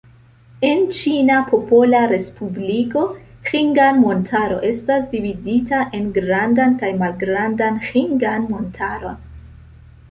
En 0.67 0.79
Ĉina 0.99 1.35
Popola 1.49 1.99
Respubliko, 2.11 3.03
Ĥingan-Montaro 3.51 4.59
estas 4.71 5.07
dividita 5.15 5.83
en 6.01 6.09
Grandan 6.19 6.75
kaj 6.83 6.93
Malgrandan 7.05 7.83
Ĥingan-Montaron. 7.91 9.25